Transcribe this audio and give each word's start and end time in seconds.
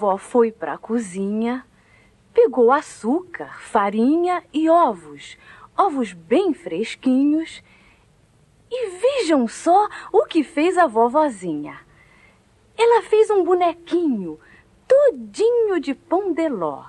vovó 0.00 0.16
foi 0.16 0.50
para 0.50 0.74
a 0.74 0.78
cozinha, 0.78 1.66
pegou 2.32 2.72
açúcar, 2.72 3.60
farinha 3.60 4.42
e 4.50 4.70
ovos, 4.70 5.36
ovos 5.76 6.14
bem 6.14 6.54
fresquinhos. 6.54 7.62
E 8.70 8.88
vejam 8.98 9.46
só 9.46 9.88
o 10.10 10.24
que 10.24 10.42
fez 10.42 10.78
a 10.78 10.86
vovozinha. 10.86 11.78
Ela 12.78 13.02
fez 13.02 13.28
um 13.28 13.44
bonequinho 13.44 14.40
todinho 14.88 15.78
de 15.78 15.94
pão 15.94 16.32
de 16.32 16.48
ló. 16.48 16.84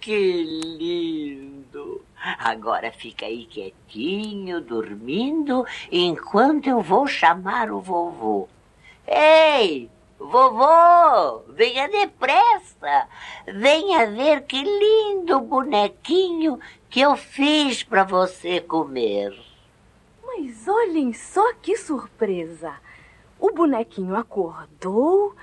Que 0.00 0.42
lindo! 0.78 2.02
Agora 2.38 2.90
fica 2.92 3.26
aí 3.26 3.44
quietinho, 3.46 4.60
dormindo, 4.60 5.66
enquanto 5.90 6.68
eu 6.68 6.80
vou 6.80 7.06
chamar 7.06 7.70
o 7.70 7.80
vovô. 7.80 8.48
Ei, 9.06 9.90
vovô, 10.18 11.40
venha 11.48 11.88
depressa. 11.88 13.08
Venha 13.46 14.06
ver 14.06 14.42
que 14.42 14.62
lindo 14.62 15.40
bonequinho 15.40 16.58
que 16.88 17.00
eu 17.00 17.16
fiz 17.16 17.82
para 17.82 18.04
você 18.04 18.60
comer. 18.60 19.34
Mas 20.24 20.66
olhem 20.68 21.12
só 21.12 21.52
que 21.54 21.76
surpresa! 21.76 22.74
O 23.38 23.50
bonequinho 23.50 24.14
acordou, 24.14 25.34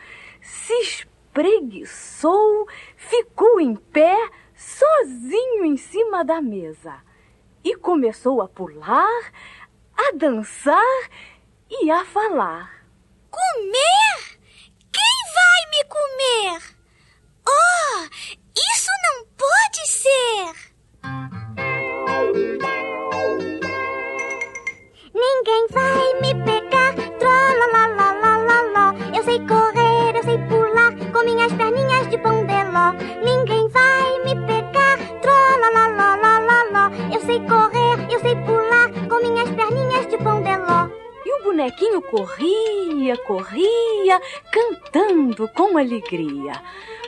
se 0.42 0.74
espreguiçou, 0.82 2.68
ficou 2.96 3.60
em 3.60 3.76
pé, 3.76 4.16
sozinho 4.56 5.66
em 5.66 5.76
cima 5.76 6.24
da 6.24 6.42
mesa. 6.42 6.96
E 7.62 7.76
começou 7.76 8.42
a 8.42 8.48
pular, 8.48 9.32
a 9.98 10.16
dançar 10.16 11.10
e 11.70 11.92
a 11.92 12.06
falar. 12.06 12.79
Comer? 13.32 14.18
Quem 14.92 15.16
vai 15.36 15.62
me 15.72 15.82
comer? 15.86 16.60
Oh, 17.48 17.98
isso 18.58 18.92
não 19.06 19.18
pode 19.38 19.84
ser! 19.92 20.54
Ninguém 25.14 25.64
vai 25.70 26.14
me 26.22 26.32
pegar, 26.44 26.94
trolalalalala. 27.20 28.96
Eu 29.16 29.24
sei 29.24 29.40
correr, 29.46 30.16
eu 30.16 30.24
sei 30.24 30.38
pular, 30.48 30.92
com 31.12 31.24
minhas 31.24 31.54
perninhas 31.54 32.08
de 32.10 32.18
pão 32.18 32.46
de 32.46 32.64
ló. 32.64 32.94
Ninguém 33.24 33.68
vai 33.70 34.20
me 34.24 34.36
pegar, 34.48 34.98
trolalalalala. 35.22 36.92
Eu 37.14 37.22
sei 37.22 37.40
correr, 37.42 38.12
eu 38.12 38.20
sei 38.20 38.36
pular, 38.38 38.90
com 39.08 39.20
minhas 39.22 39.50
perninhas 39.52 40.08
de 40.08 40.18
pão 40.18 40.42
de 40.42 40.56
ló. 40.58 40.88
E 41.26 41.34
o 41.34 41.44
bonequinho 41.44 42.02
corria, 42.04 42.89
corria, 43.18 44.22
cantando 44.52 45.48
com 45.50 45.78
alegria. 45.78 46.54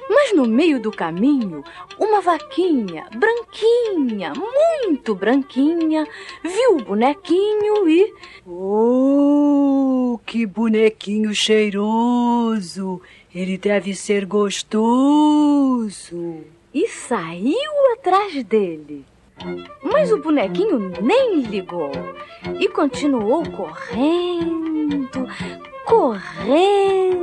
Mas 0.09 0.33
no 0.33 0.45
meio 0.45 0.79
do 0.79 0.91
caminho, 0.91 1.63
uma 1.97 2.19
vaquinha, 2.19 3.07
branquinha, 3.15 4.33
muito 4.35 5.15
branquinha, 5.15 6.05
viu 6.43 6.77
o 6.77 6.83
bonequinho 6.83 7.87
e. 7.87 8.13
Oh, 8.45 10.19
que 10.25 10.45
bonequinho 10.45 11.33
cheiroso! 11.33 13.01
Ele 13.33 13.57
deve 13.57 13.95
ser 13.95 14.25
gostoso. 14.25 15.31
E 16.73 16.87
saiu 16.87 17.93
atrás 17.93 18.43
dele. 18.43 19.05
Mas 19.81 20.11
o 20.11 20.17
bonequinho 20.17 20.91
nem 21.01 21.41
ligou 21.41 21.91
e 22.59 22.67
continuou 22.67 23.43
correndo, 23.49 25.27
correndo. 25.85 27.21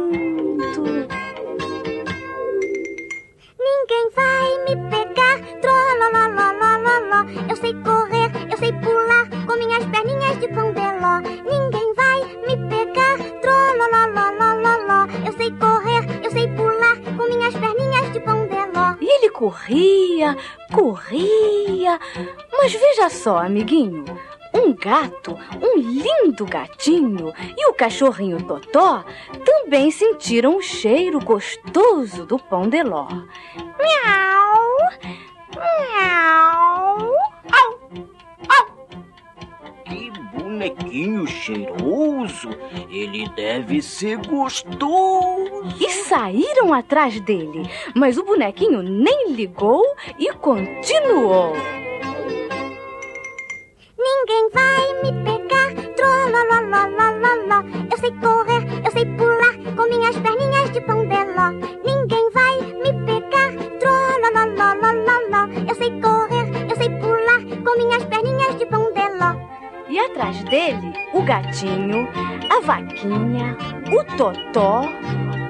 Ninguém 3.58 4.10
vai 4.14 4.58
me 4.64 4.76
pegar, 4.90 5.40
trolalalalala. 5.60 7.26
Eu 7.48 7.56
sei 7.56 7.74
correr, 7.82 8.30
eu 8.50 8.56
sei 8.58 8.72
pular, 8.72 9.28
com 9.46 9.56
minhas 9.56 9.84
perninhas 9.86 10.38
de 10.38 10.48
pão 10.48 10.72
de 10.72 10.80
ló. 10.80 11.20
Ninguém 11.20 11.94
vai 11.94 12.20
me 12.46 12.56
pegar, 12.68 13.18
trolalalalala. 13.40 15.08
Eu 15.26 15.32
sei 15.32 15.50
correr, 15.52 16.24
eu 16.24 16.30
sei 16.30 16.48
pular, 16.48 16.96
com 17.16 17.24
minhas 17.28 17.54
perninhas 17.54 18.12
de 18.12 18.20
pão 18.20 18.46
de 18.46 18.54
ló. 18.54 18.94
E 19.00 19.18
ele 19.18 19.30
corria, 19.30 20.36
corria. 20.72 21.98
Mas 22.52 22.72
veja 22.72 23.08
só, 23.08 23.38
amiguinho. 23.38 24.04
Um 24.54 24.74
gato, 24.74 25.36
um 25.62 25.78
lindo 25.78 26.44
gatinho 26.46 27.32
e 27.56 27.68
o 27.68 27.74
cachorrinho 27.74 28.42
Totó 28.42 29.04
também 29.44 29.90
sentiram 29.90 30.56
o 30.56 30.62
cheiro 30.62 31.20
gostoso 31.20 32.24
do 32.24 32.38
pão 32.38 32.68
de 32.68 32.82
ló. 32.82 33.08
Miau, 33.78 34.76
miau. 35.56 37.12
Que 39.84 40.10
bonequinho 40.10 41.26
cheiroso! 41.26 42.50
Ele 42.90 43.28
deve 43.30 43.80
ser 43.80 44.18
gostoso! 44.26 45.62
E 45.80 45.90
saíram 45.90 46.74
atrás 46.74 47.20
dele, 47.20 47.68
mas 47.94 48.18
o 48.18 48.24
bonequinho 48.24 48.82
nem 48.82 49.32
ligou 49.32 49.82
e 50.18 50.30
continuou. 50.34 51.52
Me 55.02 55.12
pegar, 55.24 55.70
trolalalalala. 55.96 57.64
Eu 57.90 57.98
sei 57.98 58.12
correr, 58.12 58.62
eu 58.84 58.90
sei 58.90 59.06
pular, 59.16 59.54
com 59.76 59.88
minhas 59.88 60.16
perninhas 60.16 60.70
de 60.70 60.80
pão 60.80 61.06
de 61.06 61.24
ló. 61.34 61.50
Ninguém 61.84 62.30
vai 62.30 62.60
me 62.82 62.92
pegar, 63.06 63.52
trolalalalala. 63.78 65.48
Eu 65.68 65.74
sei 65.74 65.90
correr, 66.00 66.70
eu 66.70 66.76
sei 66.76 66.90
pular, 66.90 67.40
com 67.64 67.78
minhas 67.78 68.04
perninhas 68.04 68.56
de 68.56 68.66
pão 68.66 68.92
de 68.92 69.08
ló. 69.18 69.34
E 69.88 69.98
atrás 69.98 70.42
dele, 70.44 70.92
o 71.14 71.22
gatinho, 71.22 72.08
a 72.50 72.60
vaquinha, 72.60 73.56
o 73.90 74.04
totó, 74.16 74.82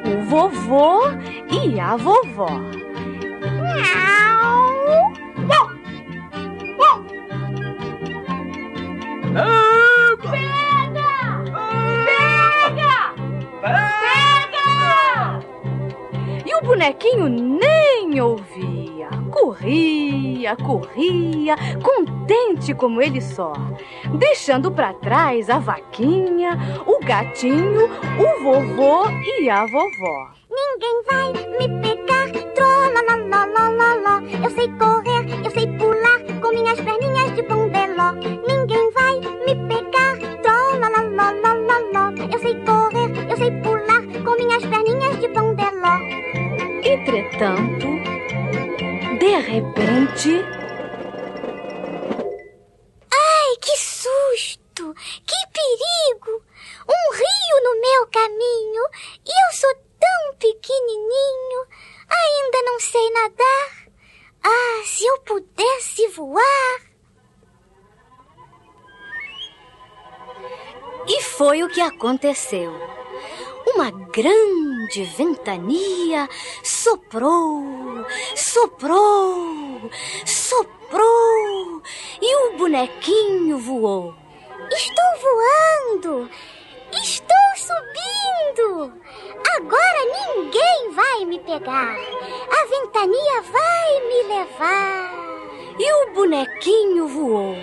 o 0.04 0.22
vovô 0.22 1.00
e 1.50 1.80
a 1.80 1.96
vovó. 1.96 2.50
Miau. 2.50 4.37
Bonequinho 16.78 17.28
nem 17.28 18.20
ouvia. 18.20 19.08
Corria, 19.32 20.54
corria, 20.56 21.56
contente 21.82 22.72
como 22.74 23.02
ele 23.02 23.20
só, 23.20 23.52
deixando 24.14 24.70
para 24.70 24.92
trás 24.94 25.50
a 25.50 25.58
vaquinha, 25.58 26.58
o 26.86 26.98
gatinho, 27.04 27.86
o 27.86 28.42
vovô 28.42 29.08
e 29.40 29.50
a 29.50 29.64
vovó. 29.66 30.30
Ninguém 30.50 31.02
vai 31.10 31.32
me 31.58 31.68
pegar, 31.80 32.30
trolalalalala. 32.54 34.22
Eu 34.42 34.50
sei 34.50 34.68
correr, 34.78 35.26
eu 35.44 35.50
sei 35.50 35.66
pular, 35.78 36.20
com 36.40 36.50
minhas 36.52 36.80
perninhas 36.80 37.07
meu 57.98 58.06
caminho 58.06 58.82
e 59.26 59.30
eu 59.30 59.56
sou 59.56 59.74
tão 59.98 60.36
pequenininho. 60.38 61.66
Ainda 62.08 62.62
não 62.62 62.80
sei 62.80 63.10
nadar. 63.10 63.88
Ah, 64.44 64.82
se 64.84 65.04
eu 65.04 65.18
pudesse 65.22 66.06
voar! 66.08 66.80
E 71.08 71.22
foi 71.22 71.62
o 71.64 71.68
que 71.68 71.80
aconteceu. 71.80 72.72
Uma 73.66 73.90
grande 73.90 75.02
ventania 75.16 76.28
soprou, 76.62 78.06
soprou, 78.36 79.90
soprou 80.24 81.82
e 82.20 82.36
o 82.46 82.58
bonequinho 82.58 83.58
voou. 83.58 84.14
Estou 84.70 85.04
voando! 85.20 86.30
Estou 86.92 87.37
subindo! 87.58 88.92
Agora 89.56 90.04
ninguém 90.04 90.90
vai 90.92 91.24
me 91.24 91.38
pegar. 91.40 91.96
A 91.96 92.66
ventania 92.66 93.42
vai 93.42 94.00
me 94.06 94.22
levar. 94.34 95.18
E 95.78 95.92
o 95.92 96.14
bonequinho 96.14 97.06
voou, 97.06 97.56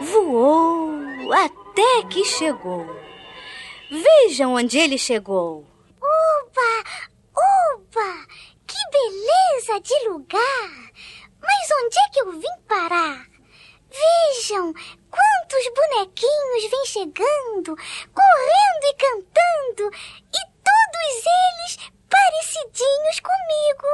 voou 0.00 1.32
até 1.32 2.08
que 2.08 2.24
chegou. 2.24 2.86
Vejam 3.90 4.54
onde 4.54 4.78
ele 4.78 4.96
chegou. 4.96 5.66
Uba! 6.00 6.84
Uba! 7.74 8.26
Que 8.66 8.78
beleza 8.90 9.80
de 9.80 10.08
lugar! 10.08 10.92
Mas 11.40 11.68
onde 11.84 11.98
é 11.98 12.08
que 12.12 12.20
eu 12.20 12.32
vim 12.32 12.62
parar? 12.66 13.26
Vejam 13.90 14.72
quantos 15.52 15.68
bonequinhos 15.74 16.70
vêm 16.70 16.86
chegando, 16.86 17.76
correndo 18.14 18.84
e 18.84 18.94
cantando, 18.94 19.90
e 20.32 20.40
todos 20.64 21.26
eles 21.26 21.76
parecidinhos 22.08 23.20
comigo. 23.20 23.88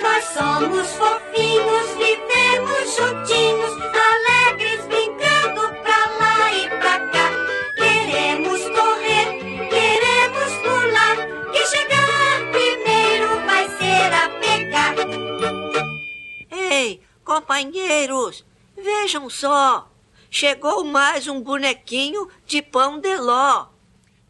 Nós 0.00 0.24
somos 0.24 0.88
fofinhos, 0.92 1.90
vivemos 1.90 2.96
juntinhos, 2.96 3.72
alegres, 3.92 4.86
brincando 4.86 5.74
pra 5.82 6.06
lá 6.18 6.52
e 6.54 6.68
pra 6.78 7.00
cá. 7.10 7.30
Queremos 7.76 8.62
correr, 8.70 9.28
queremos 9.68 10.52
pular. 10.62 11.16
Quem 11.52 11.66
chegar 11.66 12.50
primeiro 12.50 13.28
vai 13.44 13.68
ser 13.68 14.12
a 14.14 14.28
pegar. 14.40 14.94
Ei, 16.50 17.02
companheiros, 17.24 18.44
vejam 18.76 19.28
só. 19.30 19.90
Chegou 20.30 20.84
mais 20.84 21.28
um 21.28 21.40
bonequinho 21.40 22.28
de 22.44 22.60
pão 22.60 22.98
de 22.98 23.16
ló. 23.16 23.68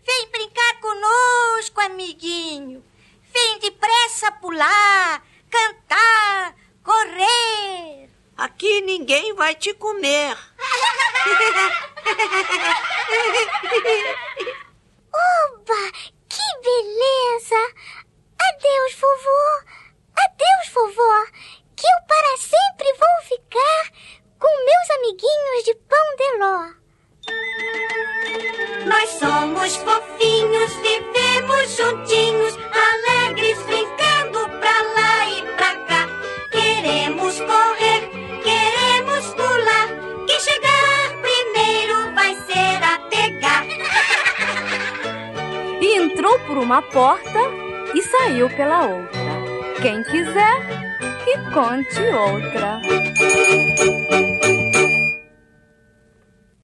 Vem 0.07 0.29
brincar 0.31 0.81
conosco, 0.81 1.81
amiguinho. 1.81 2.85
Vem 3.33 3.59
depressa 3.59 4.31
pular, 4.33 5.23
cantar, 5.51 6.55
correr. 6.83 8.11
Aqui 8.37 8.83
ninguém 8.83 9.33
vai 9.35 9.55
te 9.55 9.73
comer. 9.75 10.37
Oba! 15.15 15.93
Que 16.29 16.43
beleza! 16.63 17.75
Juntinhos, 31.85 32.59
alegres, 32.73 33.59
brincando 33.63 34.49
pra 34.59 34.83
lá 34.97 35.29
e 35.29 35.43
pra 35.57 35.77
cá. 35.87 36.09
Queremos 36.51 37.39
correr, 37.41 38.11
queremos 38.43 39.27
pular. 39.35 39.89
Quem 40.27 40.41
chegar 40.41 41.11
primeiro 41.21 42.15
vai 42.15 42.35
ser 42.47 42.83
a 42.83 42.99
pegar. 43.11 43.67
E 45.81 45.97
entrou 46.01 46.39
por 46.41 46.57
uma 46.57 46.81
porta 46.81 47.41
e 47.95 48.03
saiu 48.03 48.49
pela 48.49 48.87
outra. 48.87 49.21
Quem 49.83 50.03
quiser, 50.05 50.67
que 51.25 51.37
conte 51.53 52.01
outra. 52.01 52.81